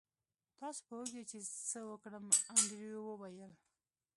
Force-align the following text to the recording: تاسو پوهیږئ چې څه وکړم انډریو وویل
تاسو 0.59 0.81
پوهیږئ 0.87 1.23
چې 1.31 1.37
څه 1.69 1.79
وکړم 1.89 2.25
انډریو 2.53 2.99
وویل 3.05 3.53